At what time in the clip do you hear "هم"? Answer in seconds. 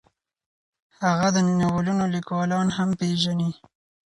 2.77-2.89